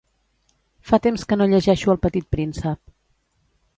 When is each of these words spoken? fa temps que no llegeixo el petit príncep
fa 0.91 0.99
temps 1.03 1.25
que 1.33 1.37
no 1.41 1.47
llegeixo 1.51 1.93
el 1.97 2.01
petit 2.07 2.29
príncep 2.37 2.81